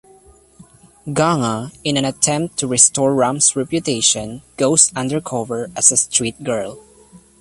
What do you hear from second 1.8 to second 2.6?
in an attempt